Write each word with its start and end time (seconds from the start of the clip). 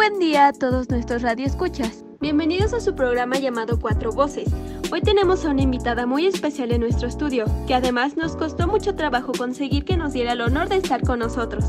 buen 0.00 0.18
día 0.18 0.46
a 0.46 0.52
todos 0.54 0.88
nuestros 0.88 1.20
radioescuchas. 1.20 2.06
Bienvenidos 2.22 2.72
a 2.72 2.80
su 2.80 2.94
programa 2.94 3.38
llamado 3.38 3.78
Cuatro 3.78 4.10
Voces. 4.12 4.48
Hoy 4.90 5.02
tenemos 5.02 5.44
a 5.44 5.50
una 5.50 5.60
invitada 5.60 6.06
muy 6.06 6.24
especial 6.24 6.72
en 6.72 6.80
nuestro 6.80 7.06
estudio, 7.06 7.44
que 7.66 7.74
además 7.74 8.16
nos 8.16 8.34
costó 8.34 8.66
mucho 8.66 8.94
trabajo 8.94 9.32
conseguir 9.36 9.84
que 9.84 9.98
nos 9.98 10.14
diera 10.14 10.32
el 10.32 10.40
honor 10.40 10.70
de 10.70 10.76
estar 10.76 11.02
con 11.02 11.18
nosotros. 11.18 11.66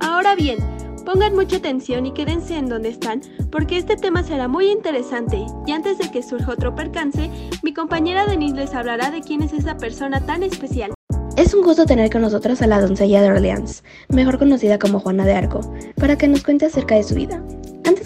Ahora 0.00 0.34
bien, 0.34 0.56
pongan 1.04 1.34
mucha 1.34 1.58
atención 1.58 2.06
y 2.06 2.12
quédense 2.12 2.56
en 2.56 2.70
donde 2.70 2.88
están, 2.88 3.20
porque 3.52 3.76
este 3.76 3.96
tema 3.96 4.22
será 4.22 4.48
muy 4.48 4.70
interesante. 4.70 5.44
Y 5.66 5.72
antes 5.72 5.98
de 5.98 6.10
que 6.10 6.22
surja 6.22 6.52
otro 6.52 6.74
percance, 6.74 7.30
mi 7.62 7.74
compañera 7.74 8.24
Denise 8.24 8.56
les 8.56 8.74
hablará 8.74 9.10
de 9.10 9.20
quién 9.20 9.42
es 9.42 9.52
esa 9.52 9.76
persona 9.76 10.24
tan 10.24 10.42
especial. 10.42 10.94
Es 11.36 11.52
un 11.52 11.62
gusto 11.62 11.84
tener 11.84 12.10
con 12.10 12.22
nosotros 12.22 12.62
a 12.62 12.66
la 12.66 12.80
doncella 12.80 13.20
de 13.20 13.28
Orleans, 13.28 13.84
mejor 14.08 14.38
conocida 14.38 14.78
como 14.78 15.00
Juana 15.00 15.26
de 15.26 15.34
Arco, 15.34 15.60
para 15.96 16.16
que 16.16 16.28
nos 16.28 16.42
cuente 16.42 16.64
acerca 16.64 16.94
de 16.94 17.04
su 17.04 17.14
vida. 17.14 17.40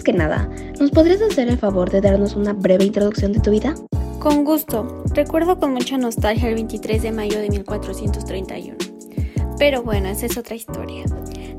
Antes 0.03 0.15
que 0.15 0.19
nada, 0.19 0.49
¿nos 0.81 0.91
podrías 0.91 1.21
hacer 1.21 1.47
el 1.47 1.57
favor 1.57 1.89
de 1.89 2.01
darnos 2.01 2.35
una 2.35 2.51
breve 2.51 2.83
introducción 2.83 3.31
de 3.31 3.39
tu 3.39 3.51
vida? 3.51 3.73
Con 4.19 4.43
gusto. 4.43 5.01
Recuerdo 5.13 5.61
con 5.61 5.71
mucha 5.71 5.97
nostalgia 5.97 6.49
el 6.49 6.55
23 6.55 7.03
de 7.03 7.11
mayo 7.13 7.39
de 7.39 7.47
1431. 7.47 8.75
Pero 9.57 9.81
bueno, 9.81 10.09
esa 10.09 10.25
es 10.25 10.37
otra 10.37 10.55
historia. 10.55 11.05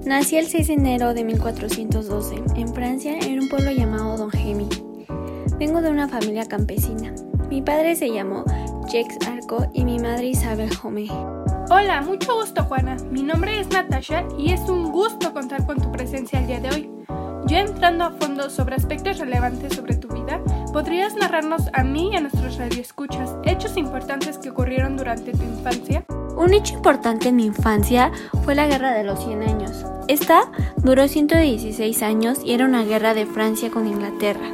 Nací 0.05 0.37
el 0.37 0.47
6 0.47 0.67
de 0.67 0.75
enero 0.75 1.15
de 1.15 1.25
1412 1.25 2.43
en 2.57 2.69
Francia, 2.75 3.19
en 3.19 3.41
un 3.41 3.49
pueblo 3.49 3.71
llamado 3.71 4.19
Don 4.19 4.31
Gemi. 4.31 4.69
Vengo 5.59 5.81
de 5.81 5.89
una 5.89 6.07
familia 6.07 6.45
campesina. 6.45 7.15
Mi 7.49 7.63
padre 7.63 7.97
se 7.97 8.11
llamó 8.11 8.45
Jacques 8.93 9.27
Arco 9.27 9.71
y 9.73 9.87
mi 9.87 9.99
madre 9.99 10.27
Isabel 10.27 10.75
Jomé. 10.77 11.09
Hola, 11.71 12.03
mucho 12.03 12.35
gusto 12.35 12.63
Juana. 12.65 12.99
Mi 13.11 13.23
nombre 13.23 13.59
es 13.59 13.71
Natasha 13.71 14.27
y 14.39 14.53
es 14.53 14.61
un 14.69 14.93
gusto 14.93 15.33
contar 15.33 15.65
con 15.65 15.81
tu 15.81 15.91
presencia 15.91 16.41
el 16.41 16.47
día 16.47 16.61
de 16.61 16.69
hoy. 16.69 16.91
Yo 17.55 17.61
entrando 17.61 18.03
a 18.03 18.11
fondo 18.11 18.51
sobre 18.51 18.75
aspectos 18.75 19.19
relevantes 19.19 19.77
sobre 19.77 19.95
tu 19.95 20.09
vida, 20.09 20.41
¿podrías 20.73 21.15
narrarnos 21.15 21.63
a 21.73 21.85
mí 21.85 22.11
y 22.13 22.17
a 22.17 22.21
nuestros 22.21 22.57
radioescuchas 22.57 23.31
hechos 23.45 23.77
importantes 23.77 24.39
que 24.39 24.51
ocurrieron 24.51 24.97
durante 24.97 25.31
tu 25.31 25.45
infancia? 25.45 26.05
Un 26.37 26.53
hecho 26.53 26.75
importante 26.75 27.29
en 27.29 27.37
mi 27.37 27.47
infancia 27.47 28.11
fue 28.43 28.57
la 28.57 28.67
Guerra 28.67 28.91
de 28.91 29.05
los 29.05 29.23
100 29.23 29.43
años. 29.45 29.85
Esta 30.09 30.51
duró 30.79 31.07
116 31.07 32.03
años 32.03 32.41
y 32.45 32.55
era 32.55 32.65
una 32.65 32.83
guerra 32.83 33.15
de 33.15 33.25
Francia 33.25 33.71
con 33.71 33.87
Inglaterra. 33.87 34.53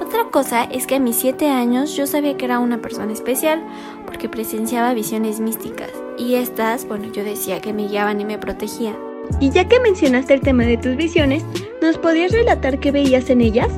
Otra 0.00 0.30
cosa 0.30 0.62
es 0.62 0.86
que 0.86 0.94
a 0.94 1.00
mis 1.00 1.16
7 1.16 1.50
años 1.50 1.96
yo 1.96 2.06
sabía 2.06 2.36
que 2.36 2.44
era 2.44 2.60
una 2.60 2.78
persona 2.78 3.12
especial 3.12 3.64
porque 4.06 4.28
presenciaba 4.28 4.94
visiones 4.94 5.40
místicas 5.40 5.90
y 6.16 6.36
estas, 6.36 6.86
bueno, 6.86 7.10
yo 7.12 7.24
decía 7.24 7.60
que 7.60 7.72
me 7.72 7.88
guiaban 7.88 8.20
y 8.20 8.24
me 8.24 8.38
protegían. 8.38 9.07
Y 9.40 9.50
ya 9.50 9.68
que 9.68 9.80
mencionaste 9.80 10.34
el 10.34 10.40
tema 10.40 10.64
de 10.64 10.76
tus 10.76 10.96
visiones, 10.96 11.44
¿nos 11.82 11.98
podías 11.98 12.32
relatar 12.32 12.80
qué 12.80 12.90
veías 12.90 13.30
en 13.30 13.40
ellas? 13.40 13.68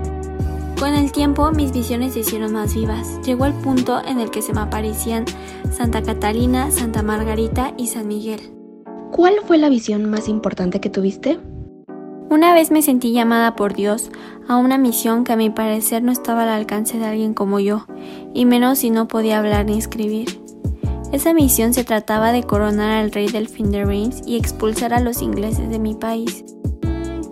Con 0.79 0.95
el 0.95 1.13
tiempo 1.13 1.51
mis 1.51 1.73
visiones 1.73 2.15
se 2.15 2.21
hicieron 2.21 2.53
más 2.53 2.75
vivas. 2.75 3.21
Llegó 3.23 3.45
el 3.45 3.53
punto 3.53 4.01
en 4.03 4.19
el 4.19 4.31
que 4.31 4.41
se 4.41 4.55
me 4.55 4.61
aparecían 4.61 5.27
Santa 5.71 6.03
Catalina, 6.03 6.71
Santa 6.71 7.03
Margarita 7.03 7.75
y 7.77 7.89
San 7.89 8.09
Miguel. 8.09 8.41
¿Cuál 9.11 9.35
fue 9.47 9.59
la 9.59 9.69
visión 9.69 10.09
más 10.09 10.29
importante 10.29 10.81
que 10.81 10.89
tuviste? 10.89 11.39
Una 12.31 12.55
vez 12.55 12.71
me 12.71 12.81
sentí 12.81 13.13
llamada 13.13 13.57
por 13.57 13.75
Dios 13.75 14.11
a 14.49 14.57
una 14.57 14.79
misión 14.79 15.25
que 15.25 15.33
a 15.33 15.37
mi 15.37 15.51
parecer 15.51 16.03
no 16.03 16.13
estaba 16.13 16.45
al 16.45 16.49
alcance 16.49 16.97
de 16.97 17.05
alguien 17.05 17.35
como 17.35 17.61
yo, 17.61 17.87
y 18.33 18.47
menos 18.47 18.79
si 18.79 18.91
no 18.91 19.09
podía 19.09 19.39
hablar 19.39 19.67
ni 19.67 19.77
escribir. 19.77 20.40
Esa 21.13 21.35
misión 21.35 21.75
se 21.75 21.83
trataba 21.83 22.31
de 22.31 22.45
coronar 22.45 22.93
al 22.93 23.11
rey 23.11 23.27
del 23.29 23.49
fin 23.49 23.73
de 23.73 23.85
Reims 23.85 24.23
y 24.27 24.37
expulsar 24.37 24.95
a 24.95 25.01
los 25.01 25.23
ingleses 25.23 25.69
de 25.69 25.81
mi 25.81 25.95
país. 25.95 26.45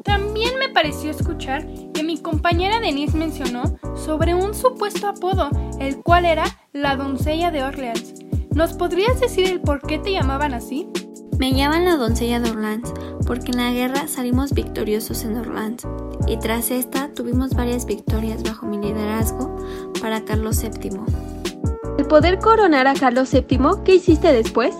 También 0.02 0.58
me 0.58 0.68
pareció 0.68 1.12
escuchar 1.12 1.64
que 1.94 2.02
mi 2.02 2.18
compañera 2.18 2.80
Denise 2.80 3.16
mencionó 3.16 3.78
sobre 3.94 4.34
un 4.34 4.52
supuesto 4.54 5.06
apodo, 5.06 5.50
el 5.78 6.02
cual 6.02 6.24
era 6.24 6.44
la 6.72 6.96
doncella 6.96 7.52
de 7.52 7.62
Orleans. 7.62 8.14
¿Nos 8.52 8.72
podrías 8.72 9.20
decir 9.20 9.46
el 9.46 9.60
por 9.60 9.80
qué 9.82 9.98
te 9.98 10.12
llamaban 10.12 10.54
así? 10.54 10.88
Me 11.38 11.52
llaman 11.52 11.84
la 11.84 11.96
doncella 11.96 12.40
de 12.40 12.50
Orleans 12.50 12.92
porque 13.28 13.52
en 13.52 13.58
la 13.58 13.70
guerra 13.70 14.08
salimos 14.08 14.52
victoriosos 14.52 15.22
en 15.22 15.36
Orleans 15.36 15.86
y 16.26 16.36
tras 16.38 16.72
esta 16.72 17.12
tuvimos 17.14 17.50
varias 17.50 17.86
victorias 17.86 18.42
bajo 18.42 18.66
mi 18.66 18.78
liderazgo 18.78 19.54
para 20.00 20.24
Carlos 20.24 20.62
VII. 20.62 21.37
Al 21.98 22.06
poder 22.06 22.38
coronar 22.38 22.86
a 22.86 22.94
Carlos 22.94 23.32
VII, 23.32 23.58
¿qué 23.84 23.96
hiciste 23.96 24.32
después? 24.32 24.74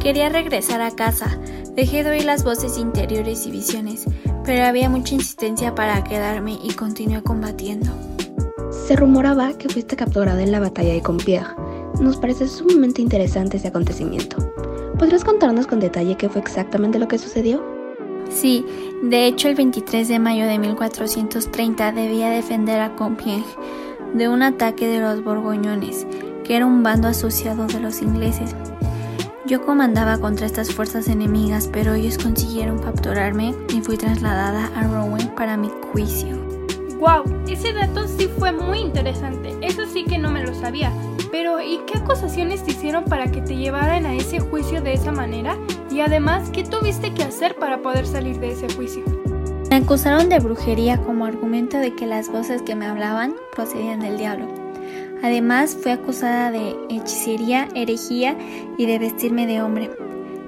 Quería 0.00 0.28
regresar 0.28 0.80
a 0.80 0.90
casa, 0.90 1.38
dejé 1.74 2.02
de 2.02 2.10
oír 2.10 2.24
las 2.24 2.44
voces 2.44 2.78
interiores 2.78 3.46
y 3.46 3.50
visiones, 3.50 4.06
pero 4.44 4.64
había 4.64 4.88
mucha 4.88 5.14
insistencia 5.14 5.74
para 5.74 6.02
quedarme 6.02 6.58
y 6.62 6.72
continué 6.72 7.22
combatiendo. 7.22 7.90
Se 8.70 8.96
rumoraba 8.96 9.52
que 9.58 9.68
fuiste 9.68 9.96
capturada 9.96 10.42
en 10.42 10.50
la 10.50 10.60
batalla 10.60 10.92
de 10.92 11.02
Compiègne. 11.02 11.54
Nos 12.00 12.16
parece 12.16 12.48
sumamente 12.48 13.02
interesante 13.02 13.58
ese 13.58 13.68
acontecimiento. 13.68 14.36
¿Podrías 14.98 15.24
contarnos 15.24 15.66
con 15.66 15.78
detalle 15.78 16.16
qué 16.16 16.28
fue 16.28 16.40
exactamente 16.40 16.98
lo 16.98 17.06
que 17.06 17.18
sucedió? 17.18 17.62
Sí, 18.30 18.64
de 19.02 19.26
hecho 19.26 19.48
el 19.48 19.54
23 19.54 20.08
de 20.08 20.18
mayo 20.18 20.46
de 20.46 20.58
1430 20.58 21.92
debía 21.92 22.30
defender 22.30 22.80
a 22.80 22.96
Compiègne 22.96 23.44
de 24.14 24.28
un 24.28 24.42
ataque 24.42 24.86
de 24.86 25.00
los 25.00 25.22
borgoñones, 25.24 26.06
que 26.44 26.56
era 26.56 26.66
un 26.66 26.82
bando 26.82 27.08
asociado 27.08 27.66
de 27.66 27.80
los 27.80 28.02
ingleses. 28.02 28.54
Yo 29.46 29.64
comandaba 29.66 30.18
contra 30.18 30.46
estas 30.46 30.72
fuerzas 30.72 31.08
enemigas, 31.08 31.68
pero 31.72 31.94
ellos 31.94 32.16
consiguieron 32.18 32.78
capturarme 32.78 33.54
y 33.74 33.80
fui 33.80 33.96
trasladada 33.96 34.70
a 34.76 34.82
Rouen 34.84 35.28
para 35.34 35.56
mi 35.56 35.70
juicio. 35.92 36.36
¡Wow! 36.98 37.24
Ese 37.48 37.72
dato 37.72 38.06
sí 38.06 38.28
fue 38.38 38.52
muy 38.52 38.78
interesante. 38.78 39.56
Eso 39.60 39.84
sí 39.86 40.04
que 40.04 40.18
no 40.18 40.30
me 40.30 40.44
lo 40.44 40.54
sabía. 40.54 40.92
Pero 41.32 41.60
¿y 41.60 41.80
qué 41.86 41.98
acusaciones 41.98 42.62
te 42.62 42.70
hicieron 42.70 43.04
para 43.04 43.30
que 43.30 43.42
te 43.42 43.56
llevaran 43.56 44.06
a 44.06 44.14
ese 44.14 44.38
juicio 44.38 44.80
de 44.80 44.92
esa 44.92 45.10
manera? 45.10 45.56
Y 45.90 46.00
además, 46.00 46.50
¿qué 46.50 46.62
tuviste 46.62 47.12
que 47.12 47.24
hacer 47.24 47.56
para 47.56 47.82
poder 47.82 48.06
salir 48.06 48.38
de 48.38 48.52
ese 48.52 48.72
juicio? 48.72 49.21
Me 49.72 49.78
acusaron 49.78 50.28
de 50.28 50.38
brujería 50.38 50.98
como 50.98 51.24
argumento 51.24 51.78
de 51.78 51.94
que 51.94 52.04
las 52.04 52.28
voces 52.28 52.60
que 52.60 52.74
me 52.74 52.84
hablaban 52.84 53.34
procedían 53.56 54.00
del 54.00 54.18
diablo. 54.18 54.46
Además, 55.22 55.78
fui 55.82 55.92
acusada 55.92 56.50
de 56.50 56.76
hechicería, 56.90 57.70
herejía 57.74 58.36
y 58.76 58.84
de 58.84 58.98
vestirme 58.98 59.46
de 59.46 59.62
hombre. 59.62 59.90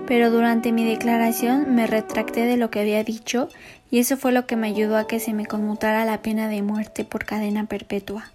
Pero 0.06 0.30
durante 0.30 0.72
mi 0.72 0.84
declaración 0.84 1.74
me 1.74 1.86
retracté 1.86 2.42
de 2.42 2.58
lo 2.58 2.68
que 2.70 2.80
había 2.80 3.02
dicho 3.02 3.48
y 3.90 4.00
eso 4.00 4.18
fue 4.18 4.30
lo 4.30 4.44
que 4.44 4.56
me 4.56 4.66
ayudó 4.66 4.98
a 4.98 5.06
que 5.06 5.18
se 5.20 5.32
me 5.32 5.46
conmutara 5.46 6.04
la 6.04 6.20
pena 6.20 6.48
de 6.48 6.60
muerte 6.60 7.06
por 7.06 7.24
cadena 7.24 7.64
perpetua. 7.64 8.30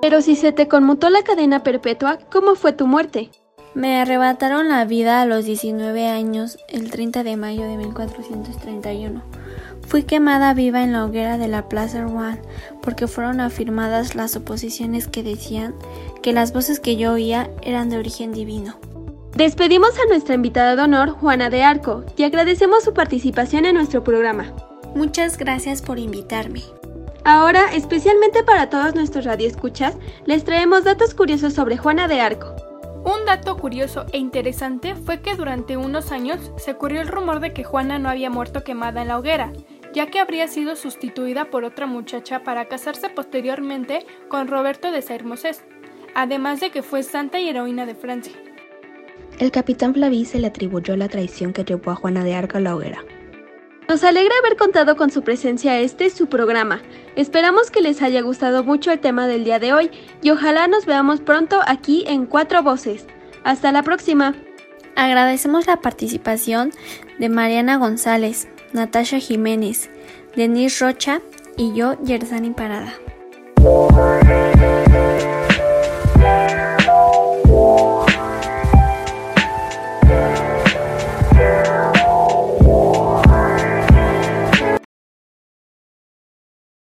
Pero 0.00 0.22
si 0.22 0.34
se 0.34 0.52
te 0.52 0.66
conmutó 0.66 1.10
la 1.10 1.24
cadena 1.24 1.62
perpetua, 1.62 2.18
¿cómo 2.32 2.54
fue 2.54 2.72
tu 2.72 2.86
muerte? 2.86 3.28
Me 3.74 4.00
arrebataron 4.00 4.70
la 4.70 4.86
vida 4.86 5.20
a 5.20 5.26
los 5.26 5.44
19 5.44 6.08
años 6.08 6.56
el 6.70 6.90
30 6.90 7.22
de 7.22 7.36
mayo 7.36 7.64
de 7.64 7.76
1431. 7.76 9.41
Fui 9.92 10.04
quemada 10.04 10.54
viva 10.54 10.82
en 10.82 10.94
la 10.94 11.04
hoguera 11.04 11.36
de 11.36 11.48
la 11.48 11.68
Plaza 11.68 12.00
Rouen 12.00 12.40
porque 12.80 13.06
fueron 13.06 13.42
afirmadas 13.42 14.14
las 14.14 14.34
oposiciones 14.36 15.06
que 15.06 15.22
decían 15.22 15.74
que 16.22 16.32
las 16.32 16.54
voces 16.54 16.80
que 16.80 16.96
yo 16.96 17.12
oía 17.12 17.50
eran 17.60 17.90
de 17.90 17.98
origen 17.98 18.32
divino. 18.32 18.78
Despedimos 19.36 19.90
a 19.98 20.08
nuestra 20.08 20.34
invitada 20.34 20.76
de 20.76 20.82
honor, 20.82 21.10
Juana 21.10 21.50
de 21.50 21.62
Arco, 21.62 22.06
y 22.16 22.22
agradecemos 22.22 22.84
su 22.84 22.94
participación 22.94 23.66
en 23.66 23.74
nuestro 23.74 24.02
programa. 24.02 24.54
Muchas 24.94 25.36
gracias 25.36 25.82
por 25.82 25.98
invitarme. 25.98 26.62
Ahora, 27.26 27.74
especialmente 27.74 28.42
para 28.44 28.70
todos 28.70 28.94
nuestros 28.94 29.26
radioescuchas, 29.26 29.98
les 30.24 30.42
traemos 30.42 30.84
datos 30.84 31.12
curiosos 31.12 31.52
sobre 31.52 31.76
Juana 31.76 32.08
de 32.08 32.18
Arco. 32.18 32.56
Un 33.04 33.26
dato 33.26 33.58
curioso 33.58 34.06
e 34.12 34.18
interesante 34.18 34.94
fue 34.94 35.20
que 35.20 35.34
durante 35.34 35.76
unos 35.76 36.12
años 36.12 36.38
se 36.56 36.76
corrió 36.76 37.02
el 37.02 37.08
rumor 37.08 37.40
de 37.40 37.52
que 37.52 37.64
Juana 37.64 37.98
no 37.98 38.08
había 38.08 38.30
muerto 38.30 38.62
quemada 38.62 39.02
en 39.02 39.08
la 39.08 39.18
hoguera, 39.18 39.52
ya 39.92 40.06
que 40.06 40.20
habría 40.20 40.48
sido 40.48 40.76
sustituida 40.76 41.46
por 41.46 41.64
otra 41.64 41.86
muchacha 41.86 42.42
para 42.42 42.66
casarse 42.68 43.08
posteriormente 43.08 44.06
con 44.28 44.48
Roberto 44.48 44.90
de 44.90 45.02
Sermosés, 45.02 45.64
además 46.14 46.60
de 46.60 46.70
que 46.70 46.82
fue 46.82 47.02
santa 47.02 47.40
y 47.40 47.48
heroína 47.48 47.86
de 47.86 47.94
Francia. 47.94 48.32
El 49.38 49.50
capitán 49.50 49.94
Flaví 49.94 50.24
se 50.24 50.38
le 50.38 50.48
atribuyó 50.48 50.96
la 50.96 51.08
traición 51.08 51.52
que 51.52 51.64
llevó 51.64 51.90
a 51.90 51.96
Juana 51.96 52.24
de 52.24 52.34
Arco 52.34 52.58
a 52.58 52.60
la 52.60 52.76
hoguera. 52.76 53.04
Nos 53.88 54.04
alegra 54.04 54.32
haber 54.38 54.56
contado 54.56 54.96
con 54.96 55.10
su 55.10 55.22
presencia 55.22 55.72
a 55.72 55.80
este 55.80 56.08
su 56.10 56.26
programa. 56.26 56.80
Esperamos 57.16 57.70
que 57.70 57.80
les 57.80 58.00
haya 58.00 58.22
gustado 58.22 58.62
mucho 58.64 58.92
el 58.92 59.00
tema 59.00 59.26
del 59.26 59.44
día 59.44 59.58
de 59.58 59.72
hoy 59.72 59.90
y 60.22 60.30
ojalá 60.30 60.68
nos 60.68 60.86
veamos 60.86 61.20
pronto 61.20 61.60
aquí 61.66 62.04
en 62.06 62.26
Cuatro 62.26 62.62
Voces. 62.62 63.06
Hasta 63.44 63.72
la 63.72 63.82
próxima. 63.82 64.34
Agradecemos 64.94 65.66
la 65.66 65.78
participación 65.78 66.70
de 67.18 67.28
Mariana 67.28 67.76
González, 67.76 68.48
Natasha 68.72 69.18
Jiménez, 69.18 69.90
Denise 70.34 70.84
Rocha 70.84 71.20
y 71.56 71.74
yo, 71.74 71.96
Yersani 72.04 72.50
Parada. 72.50 72.94